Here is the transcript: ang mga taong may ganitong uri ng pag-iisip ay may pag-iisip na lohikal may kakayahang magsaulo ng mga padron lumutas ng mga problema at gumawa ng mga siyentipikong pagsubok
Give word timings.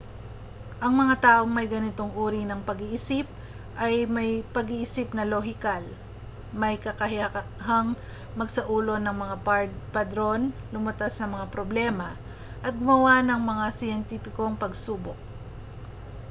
ang 0.83 0.93
mga 1.01 1.15
taong 1.25 1.51
may 1.53 1.67
ganitong 1.75 2.09
uri 2.25 2.41
ng 2.47 2.61
pag-iisip 2.69 3.25
ay 3.85 3.95
may 4.15 4.31
pag-iisip 4.55 5.07
na 5.13 5.23
lohikal 5.33 5.83
may 6.61 6.75
kakayahang 6.85 7.89
magsaulo 8.39 8.95
ng 9.01 9.13
mga 9.23 9.35
padron 9.95 10.41
lumutas 10.73 11.13
ng 11.21 11.29
mga 11.37 11.47
problema 11.55 12.07
at 12.65 12.73
gumawa 12.77 13.15
ng 13.23 13.41
mga 13.51 13.65
siyentipikong 13.77 14.55
pagsubok 14.63 15.19